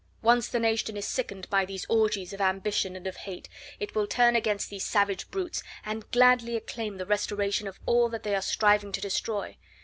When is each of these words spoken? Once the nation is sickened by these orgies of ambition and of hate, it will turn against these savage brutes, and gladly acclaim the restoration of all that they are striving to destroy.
Once 0.23 0.47
the 0.47 0.59
nation 0.59 0.97
is 0.97 1.05
sickened 1.05 1.47
by 1.51 1.63
these 1.63 1.85
orgies 1.87 2.33
of 2.33 2.41
ambition 2.41 2.95
and 2.95 3.05
of 3.05 3.17
hate, 3.17 3.47
it 3.79 3.93
will 3.93 4.07
turn 4.07 4.35
against 4.35 4.71
these 4.71 4.83
savage 4.83 5.29
brutes, 5.29 5.61
and 5.85 6.09
gladly 6.09 6.55
acclaim 6.57 6.97
the 6.97 7.05
restoration 7.05 7.67
of 7.67 7.79
all 7.85 8.09
that 8.09 8.23
they 8.23 8.33
are 8.33 8.41
striving 8.41 8.91
to 8.91 8.99
destroy. 8.99 9.55